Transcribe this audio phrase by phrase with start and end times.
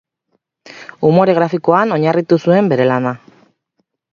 [1.09, 3.13] Umore grafikoan oinarritu zuen bere lana.